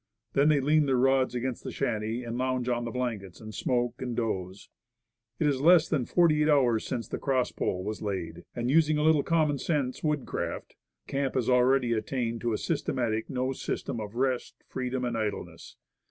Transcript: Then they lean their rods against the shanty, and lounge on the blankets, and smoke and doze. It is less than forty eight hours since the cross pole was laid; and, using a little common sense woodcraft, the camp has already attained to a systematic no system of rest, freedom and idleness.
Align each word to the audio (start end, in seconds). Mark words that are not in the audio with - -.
Then 0.33 0.49
they 0.49 0.59
lean 0.59 0.87
their 0.87 0.95
rods 0.97 1.35
against 1.35 1.63
the 1.63 1.71
shanty, 1.71 2.23
and 2.23 2.35
lounge 2.35 2.67
on 2.67 2.85
the 2.85 2.89
blankets, 2.89 3.39
and 3.39 3.53
smoke 3.53 4.01
and 4.01 4.15
doze. 4.15 4.67
It 5.37 5.45
is 5.45 5.61
less 5.61 5.87
than 5.87 6.07
forty 6.07 6.41
eight 6.41 6.49
hours 6.49 6.87
since 6.87 7.07
the 7.07 7.19
cross 7.19 7.51
pole 7.51 7.83
was 7.83 8.01
laid; 8.01 8.43
and, 8.55 8.71
using 8.71 8.97
a 8.97 9.03
little 9.03 9.21
common 9.21 9.59
sense 9.59 10.03
woodcraft, 10.03 10.69
the 11.05 11.11
camp 11.11 11.35
has 11.35 11.51
already 11.51 11.93
attained 11.93 12.41
to 12.41 12.51
a 12.53 12.57
systematic 12.57 13.29
no 13.29 13.53
system 13.53 13.99
of 14.01 14.15
rest, 14.15 14.55
freedom 14.67 15.05
and 15.05 15.15
idleness. 15.15 15.77